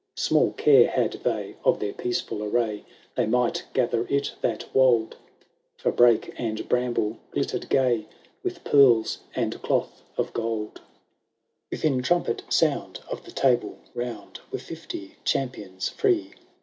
Small 0.17 0.53
care 0.53 0.89
had 0.89 1.11
they 1.23 1.57
of 1.63 1.77
their 1.79 1.93
peaceful 1.93 2.39
arrfty, 2.39 2.85
They 3.13 3.27
might 3.27 3.65
gather 3.71 4.07
it 4.09 4.31
that 4.41 4.65
wolde; 4.73 5.15
For 5.77 5.91
brake 5.91 6.33
and 6.39 6.57
brunble 6.67 7.17
glitterM 7.31 7.69
gay. 7.69 8.07
With 8.41 8.63
pearls 8.63 9.19
and 9.35 9.61
doth 9.61 10.01
of 10.17 10.33
gold. 10.33 10.81
XVII. 11.71 11.87
^ 11.89 11.97
Witiiin 11.99 12.03
trumpet 12.03 12.41
sound 12.49 13.01
of 13.11 13.25
the 13.25 13.31
Table 13.31 13.77
Round 13.93 14.39
Were 14.51 14.57
fifty 14.57 15.17
champions 15.23 15.89
free. 15.89 16.33